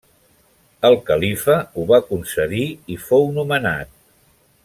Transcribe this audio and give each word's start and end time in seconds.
El 0.87 0.95
califa 1.09 1.57
ho 1.75 1.85
va 1.93 2.01
concedir 2.07 2.65
i 2.95 2.99
fou 3.05 3.31
nomenat. 3.39 3.95